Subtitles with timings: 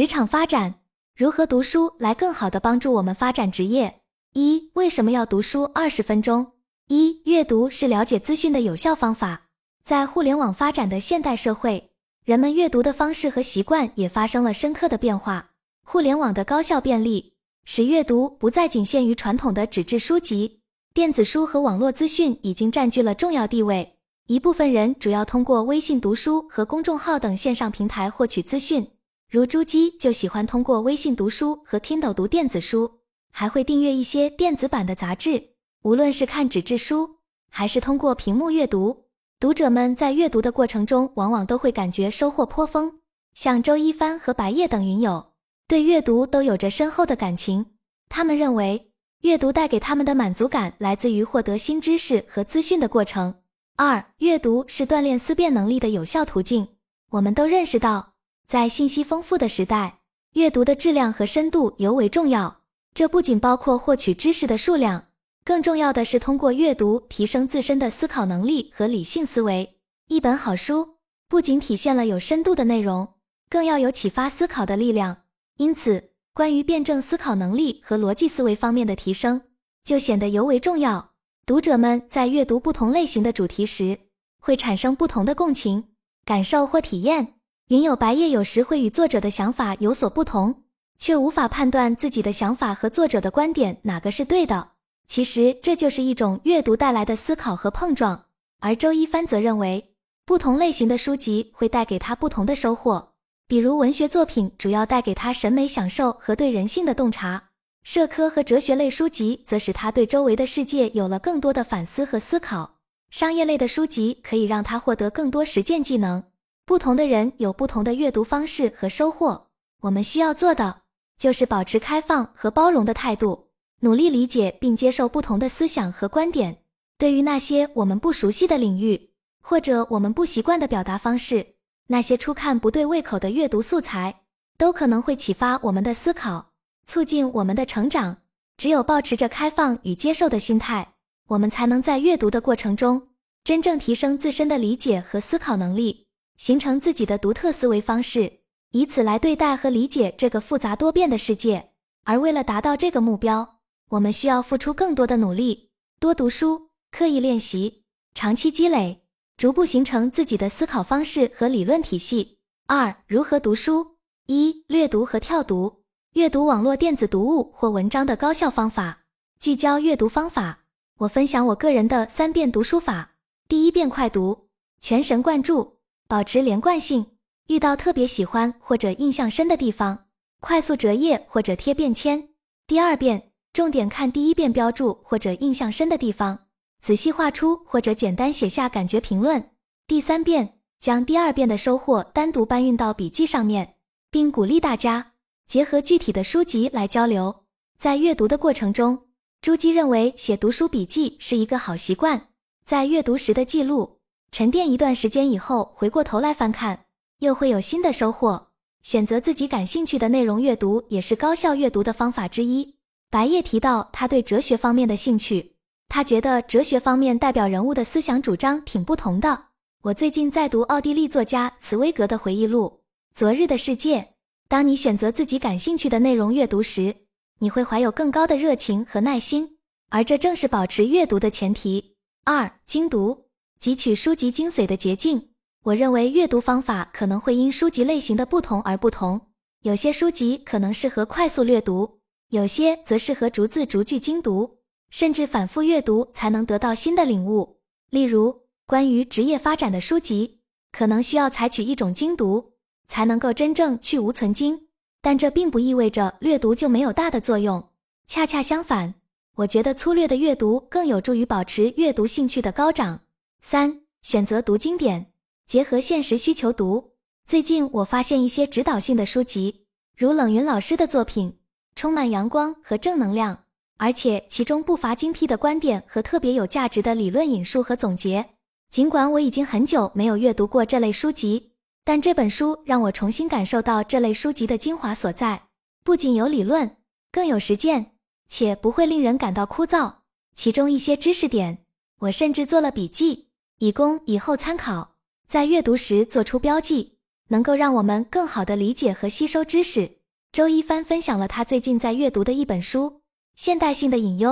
[0.00, 0.76] 职场发展，
[1.14, 4.00] 如何读书来更好的帮助我们发展职业？
[4.32, 6.52] 一、为什么要读书二十分钟？
[6.88, 9.48] 一、阅读是了解资讯的有效方法。
[9.84, 11.90] 在互联网发展的现代社会，
[12.24, 15.50] 人们阅读的方式和习惯也发生了深刻的变化。
[15.84, 17.34] 互联网的高效便利，
[17.66, 20.60] 使阅读不再仅限于传统的纸质书籍，
[20.94, 23.98] 电子书和网络资讯已经占据了重要地位。
[24.28, 28.90] 一部分人主要通过微信读书和公众号等线上平台获取资讯。
[29.30, 32.90] 如朱姬就喜欢通过微信读书和 Kindle 读电子书，
[33.30, 35.50] 还会订阅一些电子版的杂志。
[35.82, 37.18] 无论是看纸质书，
[37.48, 39.04] 还是通过屏幕阅读，
[39.38, 42.92] 读者们在阅读的过程中，往往都会感觉收获颇丰。
[43.32, 45.24] 像周一帆和白夜等云友，
[45.68, 47.66] 对阅读都有着深厚的感情。
[48.08, 48.90] 他们认为，
[49.20, 53.36] 阅读带给他们的满足感来自于获得新知识和资讯的过程。
[53.76, 56.66] 二、阅读是锻炼思辨能力的有效途径。
[57.10, 58.09] 我们都认识到。
[58.50, 60.00] 在信息丰富的时代，
[60.32, 62.62] 阅读的质量和深度尤为重要。
[62.92, 65.06] 这不仅包括获取知识的数量，
[65.44, 69.76] 更重要的是通过阅读提升自身的思考能力和理性思维。
[70.08, 70.96] 一本好书
[71.28, 73.06] 不仅体现了有深度的内容，
[73.48, 75.18] 更要有启发思考的力量。
[75.58, 79.42] 因此，关于辩证思考能力和逻辑思维方面的提升，
[79.84, 81.12] 就显得尤为重要。
[81.46, 84.00] 读者们在阅读不同类型的主题时，
[84.40, 85.90] 会产生不同的共情、
[86.24, 87.34] 感受或体验。
[87.70, 90.64] 云友白夜有时会与作者的想法有所不同，
[90.98, 94.70] 却无法判断自己的想法和作者的观点哪个是对的。
[95.06, 98.24] 其实这就是一种阅读带来的思考和碰撞。
[98.58, 99.92] 而周一帆则认为，
[100.26, 103.12] 不同类型的书籍会带给他不同的收获。
[103.46, 107.50] 比如文学作品主要带给他审美享受和对人性的洞察，
[107.84, 112.78] 社科和哲学类书籍则使他对周围的世界有了更多的反思和思考。
[113.10, 116.24] 商业类的书籍可以让他获得更多实践技能。
[116.70, 119.48] 不同的人有不同的阅读方式和收获，
[119.80, 120.82] 我们需要做的
[121.18, 123.48] 就是保持开放和包容的态度，
[123.80, 126.58] 努力理解并接受不同的思想和观点。
[126.96, 129.10] 对于那些我们不熟悉的领域，
[129.42, 131.44] 或者我们不习惯的表达方式，
[131.88, 134.20] 那些初看不对胃口的阅读素材，
[134.56, 136.52] 都可能会启发我们的思考，
[136.86, 138.18] 促进我们的成长。
[138.56, 140.92] 只有保持着开放与接受的心态，
[141.30, 143.08] 我们才能在阅读的过程中
[143.42, 146.06] 真正提升自身的理解和思考能力。
[146.40, 148.40] 形成自己的独特思维方式，
[148.70, 151.72] 以此来对待和理解这个复杂多变的世界。
[152.04, 153.58] 而为了达到这个目标，
[153.90, 155.68] 我们需要付出更多的努力，
[156.00, 157.84] 多读书，刻意练习，
[158.14, 159.02] 长期积累，
[159.36, 162.38] 逐步形成自己的思考方式和理论体系。
[162.66, 163.98] 二、如何读书？
[164.26, 165.82] 一、略读和跳读，
[166.14, 169.00] 阅读网络电子读物或文章的高效方法。
[169.38, 170.60] 聚焦阅读方法，
[171.00, 173.16] 我分享我个人的三遍读书法。
[173.46, 174.48] 第一遍快读，
[174.80, 175.79] 全神贯注。
[176.10, 177.06] 保持连贯性，
[177.46, 180.06] 遇到特别喜欢或者印象深的地方，
[180.40, 182.30] 快速折页或者贴便签。
[182.66, 186.46] 第二遍，重点看第一遍标注或者印象深的地方，
[186.82, 189.52] 仔细画出或者简单写下感觉评论。
[189.86, 193.76] 第三遍，将第二遍的收获单独搬运到笔记上面，
[194.10, 195.12] 并鼓励大家
[195.46, 197.44] 结合具体的书籍来交流。
[197.78, 199.06] 在阅读的过程中，
[199.40, 202.30] 朱姬认为写读书笔记是一个好习惯，
[202.64, 203.99] 在阅读时的记录。
[204.32, 206.84] 沉淀一段时间以后，回过头来翻看，
[207.18, 208.48] 又会有新的收获。
[208.82, 212.76] 选择自己感兴趣的内容阅读，也是高效阅读的方法之一。
[213.10, 215.56] 白夜提到他对哲学方面的兴趣，
[215.88, 219.46] 他觉得哲学方面代表人物的思想主张挺不同的。
[219.82, 222.80] 我最近在读奥地利作家茨威格的回忆录
[223.18, 224.00] 《昨日的世界》。
[224.46, 226.94] 当你选择自己感兴趣的内容阅读时，
[227.40, 229.58] 你会怀有更高的热情和耐心，
[229.88, 231.96] 而这正是保持阅读的前提。
[232.24, 233.29] 二、精读。
[233.60, 235.28] 汲取书籍精髓的捷径，
[235.64, 239.20] 我认为阅读方法可能会因书籍类型的不同而不同。
[239.60, 241.98] 有些书籍可能适合快速阅读，
[242.30, 247.58] 有些则适合逐字逐句精读，甚至反复阅读才能得到新的领悟。
[247.90, 250.40] 例如，关于职业发展的书籍，
[250.72, 252.54] 可能需要采取一种精读，
[252.88, 254.68] 才能够真正去无存精。
[255.02, 257.68] 但这并不意味着略读就没有大的作用，
[258.06, 258.94] 恰恰相反，
[259.36, 263.00] 我觉得粗略的阅读更有助于保持阅读兴趣的高涨。
[263.42, 265.12] 三、选择读经典，
[265.46, 266.92] 结合现实需求读。
[267.26, 269.64] 最近我发现一些指导性的书籍，
[269.96, 271.38] 如冷云老师的作品，
[271.74, 273.44] 充满阳光和正能量，
[273.78, 278.30] 而且其中不乏精辟的观点和特别有价值的理论引述和总结。
[278.70, 281.52] 尽管我已经很久没有阅读过这类书籍，
[281.82, 285.48] 但这本书让我重新感受到这类书籍的精华所在。
[285.82, 286.76] 不仅有理论，
[287.10, 287.92] 更有实践，
[288.28, 289.94] 且不会令人感到枯燥。
[290.34, 291.64] 其中一些知识点，
[292.00, 293.29] 我甚至做了笔记。
[293.60, 294.96] 以供以后参考，
[295.28, 296.96] 在阅读时做出标记。
[297.32, 299.98] 能够让我们更好的理解和吸收知识。
[300.32, 302.90] 周一帆分享了他最近在阅读的一本书
[303.36, 304.30] 《现代性的隐忧》，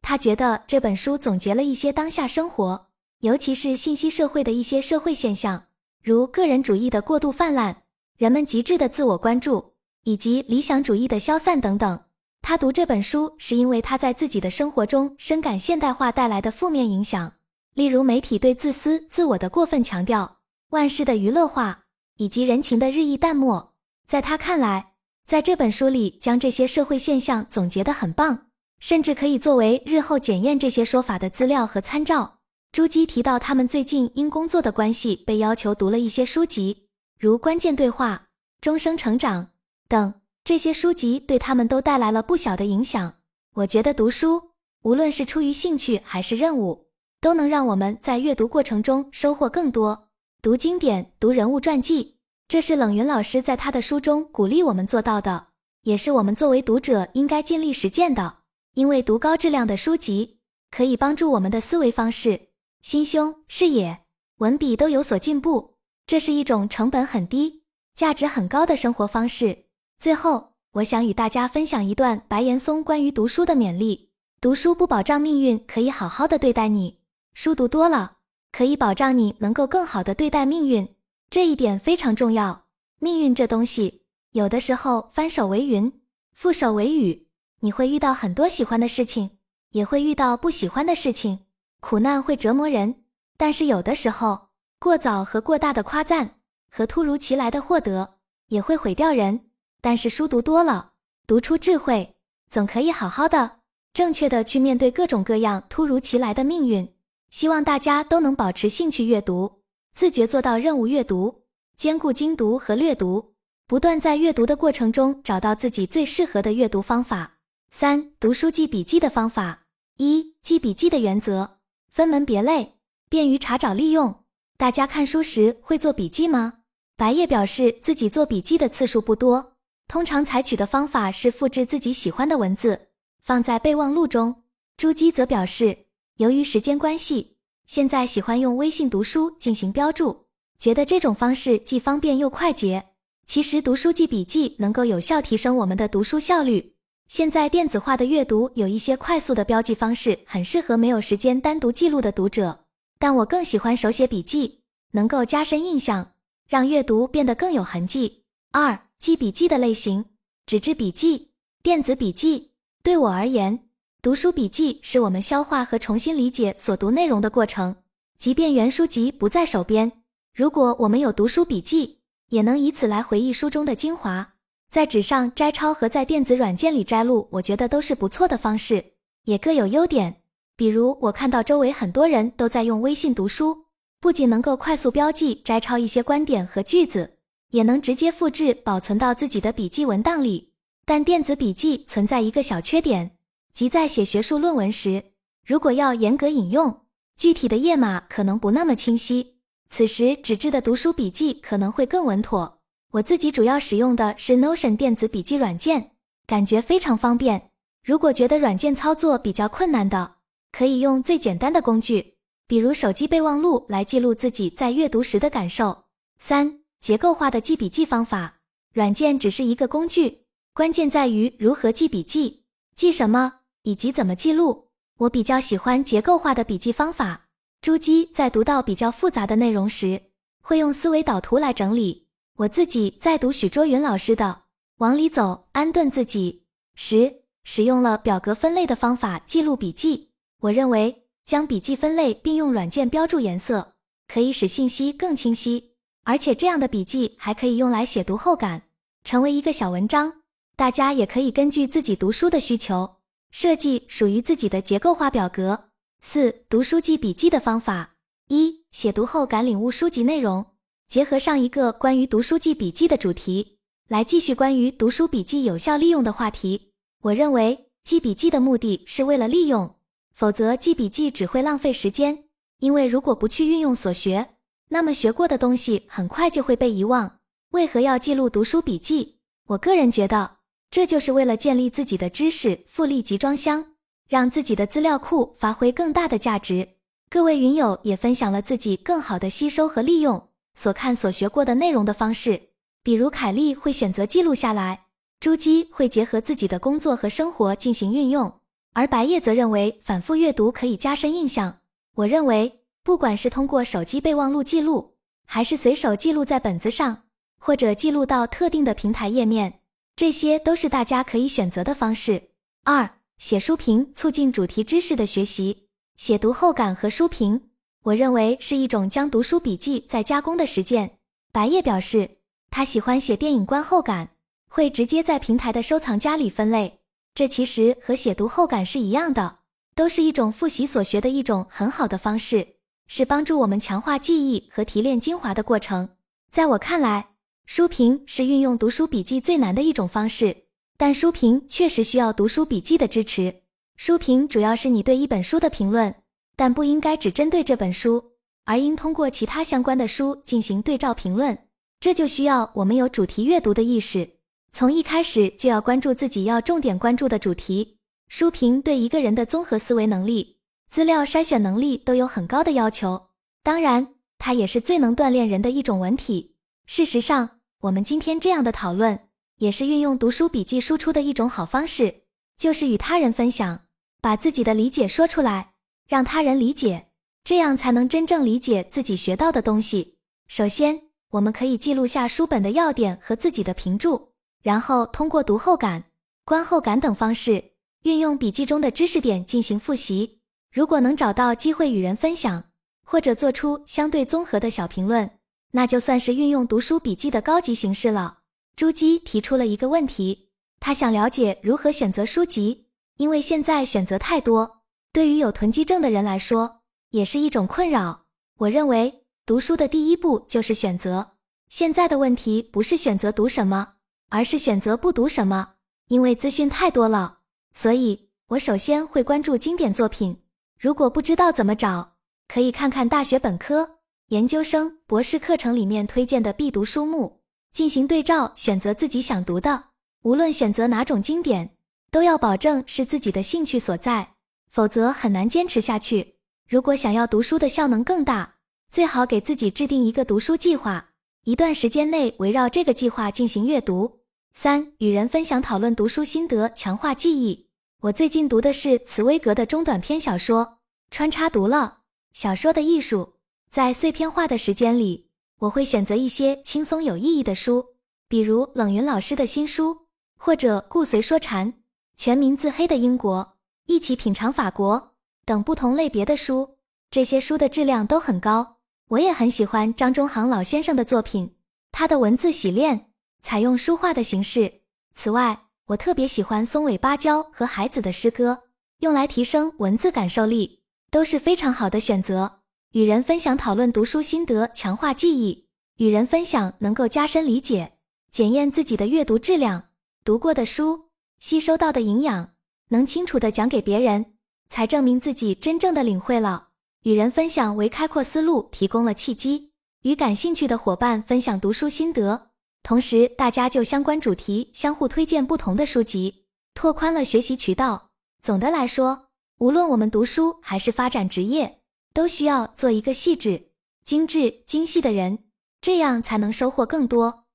[0.00, 2.86] 他觉得这本书总结了一些当下生活，
[3.20, 5.64] 尤其是信息社会的一些社会现象，
[6.02, 7.82] 如个人主义的过度泛滥、
[8.16, 9.72] 人们极致的自我关注
[10.04, 12.00] 以及理想主义的消散等等。
[12.42, 17.32] 他读这本书是因为他在自己的生活中深感现代化带来的负面影响，
[17.76, 20.38] 例如媒体对自私自我的过分强调、
[20.70, 21.84] 万事的娱乐化
[22.16, 23.74] 以及人情的日益淡漠。
[24.06, 24.94] 在他看来，
[25.26, 28.46] 在这本书里将这些社会现象总结得很棒，
[28.78, 32.38] 甚至可以作为日后检验这些说法的资料和参照。
[32.72, 36.88] 朱基提到，他们最近因工作的关系被要求读了一些书籍，
[37.18, 38.14] 如《关键对话》
[38.62, 39.44] 《终生成长》
[39.86, 40.14] 等。
[40.44, 43.16] 这些书籍对他们都带来了不小的影响。
[43.52, 46.85] 我觉得读书，无论是出于兴趣还是任务，
[47.26, 50.10] 都能让我们在阅读过程中收获更多。
[50.40, 55.48] 读经典，读人物传记，这是冷云老师在他的书中鼓励我们做到的，
[55.82, 58.32] 也是我们作为读者应该尽力实践的。
[58.74, 60.38] 因为读高质量的书籍，
[60.70, 62.50] 可以帮助我们的思维方式、
[62.80, 64.02] 心胸、视野、
[64.36, 65.74] 文笔都有所进步。
[66.06, 67.64] 这是一种成本很低、
[67.96, 69.64] 价值很高的生活方式。
[69.98, 77.00] 最后，我想与大家分享一段白岩松关于读书的勉励：读书不保障命运可以好好的对待你，
[77.36, 78.16] 书读多了
[78.50, 80.96] 可以保障你能够更好的对待命运，
[81.28, 82.64] 这一点非常重要。
[82.98, 85.92] 命运这东西，有的时候翻手为云，
[86.34, 87.26] 覆手为雨，
[87.60, 89.32] 你会遇到很多喜欢的事情，
[89.72, 91.40] 也会遇到不喜欢的事情，
[91.80, 93.02] 苦难会折磨人，
[93.36, 94.48] 但是有的时候，
[94.78, 96.36] 过早和过大的夸赞
[96.70, 98.14] 和突如其来的获得，
[98.48, 99.50] 也会毁掉人。
[99.82, 100.92] 但是书读多了，
[101.26, 102.16] 读出智慧，
[102.48, 103.58] 总可以好好的、
[103.92, 106.95] 正确的去面对各种各样突如其来的命运。
[107.36, 109.60] 希望大家都能保持兴趣阅读，
[109.94, 111.42] 自觉做到任务阅读，
[111.76, 113.34] 兼顾精读和略读，
[113.66, 117.34] 不断在阅读的过程中找到自己最适合的阅读方法。
[117.68, 119.66] 三、读书记笔记的方法：
[119.98, 121.58] 一、记笔记的原则，
[121.90, 122.76] 分门别类，
[123.10, 124.24] 便于查找利用。
[124.56, 126.60] 大家看书时会做笔记吗？
[126.96, 129.58] 白夜表示自己做笔记的次数不多。
[129.88, 132.88] 通常采取的方法是复制自己喜欢的文字，
[133.22, 134.44] 放在备忘录中。
[134.78, 135.76] 朱基则表示，
[136.16, 137.36] 由于时间关系，
[137.66, 140.24] 现在喜欢用微信读书进行标注，
[140.58, 142.86] 觉得这种方式既方便又快捷。
[143.26, 146.74] 其实，读书记笔记能够有效提升我们的读书效率。
[147.06, 152.64] 现在电子化的阅读有一些快速的标记方式，很适合没有时间单独记录的读者。
[152.98, 154.60] 但我更喜欢手写笔记，
[154.92, 156.12] 能够加深印象，
[156.48, 158.22] 让阅读变得更有痕迹。
[158.52, 158.86] 二。
[158.98, 160.06] 记笔记的类型：
[160.46, 161.28] 纸质笔记、
[161.62, 162.52] 电子笔记。
[162.82, 163.65] 对我而言，
[164.06, 167.74] 读书笔记是我们消化和重新理解所读内容的过程。
[168.20, 169.90] 即便原书籍不在手边，
[170.32, 171.98] 如果我们有读书笔记，
[172.28, 174.34] 也能以此来回忆书中的精华。
[174.70, 178.92] 在纸上摘抄和在电子软件里摘录，我觉得都是不错的方式，
[179.24, 180.18] 也各有优点。
[180.56, 183.64] 比如，我看到周围很多人都在用微信读书，
[183.98, 187.14] 不仅能够快速标记、摘抄一些观点和句子。
[187.50, 190.52] 也能直接复制保存到自己的笔记文档里，
[190.84, 193.15] 但电子笔记存在一个小缺点，
[193.56, 195.02] 即在写学术论文时，
[195.46, 196.82] 如果要严格引用，
[197.16, 199.38] 具体的页码可能不那么清晰。
[199.70, 202.60] 此时纸质的读书笔记可能会更稳妥。
[202.90, 205.92] 我自己主要使用的是 Notion 电子笔记软件，
[206.26, 207.50] 感觉非常方便。
[207.82, 210.16] 如果觉得软件操作比较困难的，
[210.52, 215.84] 可以用最简单的工具，比如手机备忘录来记录自己在阅读时的感受。
[216.18, 216.60] 三。
[216.78, 218.40] 结构化的记笔记方法，
[218.74, 222.44] 软件只是一个工具，关键在于如何记笔记，
[222.76, 223.32] 记什么
[223.66, 224.68] 以及怎么记录。
[224.98, 227.26] 我比较喜欢结构化的笔记方法。
[227.60, 230.00] 朱基在读到比较复杂的内容时，
[230.40, 232.06] 会用思维导图来整理。
[232.36, 234.24] 我自己在读许卓云老师的
[234.76, 236.44] 《往里走，安顿自己》
[236.80, 240.10] 时，使用了表格分类的方法记录笔记。
[240.42, 243.74] 我认为将笔记分类并用软件标注颜色，
[244.06, 245.72] 可以使信息更清晰。
[246.04, 248.62] 而且这样的笔记还可以用来写读后感，
[249.02, 250.22] 成为一个小文章。
[250.54, 252.95] 大家也可以根据自己读书的需求，
[253.30, 255.64] 设计属于自己的结构化表格。
[256.00, 257.96] 四、读书记笔记的方法：
[258.28, 260.46] 一、写读后感，领悟书籍内容。
[260.88, 266.72] 结合上一个关于读书记笔记的主题，来继续关于读书笔记有效利用的话题。
[267.02, 269.74] 我认为记笔记的目的是为了利用，
[270.12, 272.24] 否则记笔记只会浪费时间。
[272.60, 274.36] 因为如果不去运用所学，
[274.68, 277.18] 那么学过的东西很快就会被遗忘。
[277.50, 279.18] 为何要记录读书笔记？
[279.48, 280.35] 我个人觉得，
[280.76, 283.64] 这就是为了建立自己的知识复利集装箱，
[284.10, 286.68] 让自己的资料库发挥更大的价值。
[287.08, 292.50] 各位云友也分享了自己更好的吸收和利用所看所学过的内容的方式。
[292.82, 298.30] 比如凯莉会选择记录下来，朱姬会结合自己的工作和生活进行运用，
[298.74, 301.60] 而白夜则认为反复阅读可以加深印象。
[301.94, 304.92] 我认为，不管是通过手机备忘录记录，
[305.24, 307.04] 还是随手记录在本子上，
[307.38, 309.60] 或者记录到特定的平台页面，
[309.96, 312.28] 这些都是大家可以选择的方式。
[312.64, 317.48] 二、写书评促进主题知识的学习，写读后感和书评。
[317.82, 320.98] 我认为是一种将读书笔记再加工的实践。
[321.32, 322.18] 白夜表示，
[322.50, 324.10] 他喜欢写电影观后感，
[324.48, 326.80] 会直接在平台的收藏夹里分类。
[327.14, 329.38] 这其实和写读后感是一样的，
[329.74, 332.46] 都是一种复习所学的一种很好的方式，
[332.86, 335.88] 是帮助我们强化记忆和提炼精华的过程。
[336.30, 337.12] 在我看来，
[337.46, 340.36] 书评是运用读书笔记最难的一种方式，
[340.76, 343.42] 但书评确实需要读书笔记的支持。
[343.76, 345.94] 书评主要是你对一本书的评论。
[346.38, 348.12] 但不应该只针对这本书，
[348.44, 351.38] 而应通过其他相关的书进行对照评论。
[351.80, 354.06] 这就需要我们有主题阅读的意识，
[354.52, 357.78] 从一开始就要关注自己要重点关注的主题。
[358.08, 360.36] 书评对一个人的综合思维能力、
[360.68, 363.06] 资料筛选能力都有很高的要求，
[363.42, 366.34] 当然，它也是最能锻炼人的一种文体。
[366.66, 367.35] 事实上，
[367.66, 369.08] 我们今天这样的讨论，
[369.38, 372.02] 也是运用读书笔记输出的一种好方式，
[372.38, 373.62] 就是与他人分享，
[374.00, 375.54] 把自己的理解说出来。
[375.88, 376.88] 让他人理解，
[377.24, 379.98] 这样才能真正理解自己学到的东西。
[380.28, 380.80] 首先，
[381.10, 385.84] 我们可以记录下书本的要点和自己的评注，然后通过读后感、
[386.24, 390.20] 观后感等方式，运用笔记中的知识点进行复习。
[390.52, 392.44] 如果能找到机会与人分享，
[392.84, 395.10] 或者做出相对综合的小评论，
[395.56, 398.18] 那就算是运用读书笔记的高级形式了。
[398.56, 400.28] 朱姬提出了一个问题，
[400.60, 402.66] 他想了解如何选择书籍，
[402.98, 404.58] 因为现在选择太多。
[404.92, 406.60] 对于有囤积症的人来说，
[406.90, 408.02] 也是一种困扰。
[408.40, 411.12] 我认为读书的第一步就是选择。
[411.48, 413.76] 现在的问题不是选择读什么，
[414.10, 415.54] 而是选择不读什么。
[415.88, 417.20] 因为资讯太多了，
[417.54, 420.20] 所以我首先会关注经典作品。
[420.60, 421.94] 如果不知道怎么找，
[422.28, 423.75] 可以看看大学本科、
[424.10, 427.22] 研究生、博士课程里面推荐的必读书目，
[427.52, 429.64] 进行对照，选择自己想读的。
[430.02, 431.56] 无论选择哪种经典，
[431.90, 434.14] 都要保证是自己的兴趣所在。
[434.48, 436.14] 否则很难坚持下去。
[436.48, 438.36] 如果想要读书的效能更大，
[438.70, 440.90] 最好给自己制定一个读书计划，
[441.24, 444.02] 一段时间内围绕这个计划进行阅读。
[444.32, 447.48] 三、与人分享讨论读书心得，强化记忆。
[447.80, 450.58] 我最近读的是茨威格的中短篇小说，
[450.92, 451.78] 穿插读了
[452.12, 453.14] 《小说的艺术》。
[453.50, 455.06] 在碎片化的时间里，
[455.38, 457.64] 我会选择一些轻松有意义的书，
[458.08, 459.86] 比如冷云老师的新书，
[460.18, 461.54] 或者顾随说禅，
[461.96, 463.34] 全民自黑的英国。
[463.66, 466.56] 一起品尝法国等不同类别的书，
[466.90, 468.58] 这些书的质量都很高。
[468.90, 471.34] 我也很喜欢张中行老先生的作品，
[471.72, 472.90] 他的文字洗练，
[473.22, 474.60] 采用书画的形式。
[474.94, 478.44] 此外，我特别喜欢松尾芭蕉和海子的诗歌，
[478.78, 480.60] 用来提升文字感受力，
[480.90, 482.42] 都是非常好的选择。
[482.76, 485.46] 与人分享讨论读书心得，强化记忆。
[485.78, 487.78] 与人分享能够加深理解，
[488.12, 489.68] 检验自己的阅读质量，
[490.04, 492.34] 读过的书，吸收到的营养。
[492.68, 494.04] 能清楚的讲给别人，
[494.50, 496.48] 才证明自己真正的领会了。
[496.82, 502.28] 与人分享为开阔思路提供了契机，与感兴趣的伙伴分享读书心得，
[502.62, 507.88] 同时大家就相关主题相互推荐不同的书籍，拓宽了学习渠道。
[508.20, 509.06] 总的来说，
[509.38, 511.55] 无论我们读书还是发展职业，
[511.96, 515.20] 都需要做一个细致、精致、精细的人，
[515.62, 517.25] 这样才能收获更多。